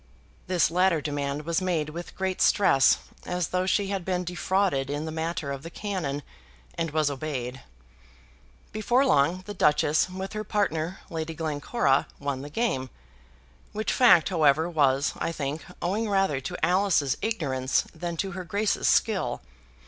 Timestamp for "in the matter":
4.89-5.51